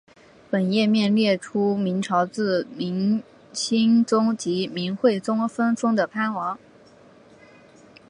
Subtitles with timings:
[0.49, 3.21] 本页面列出明朝自明
[3.53, 6.57] 兴宗及明惠宗分封的藩王。